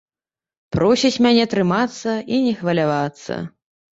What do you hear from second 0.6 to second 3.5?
Просіць мяне трымацца і не хвалявацца.